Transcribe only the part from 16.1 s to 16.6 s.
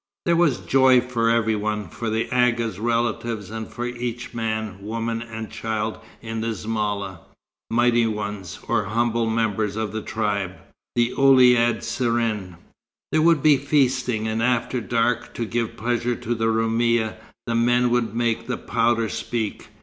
to the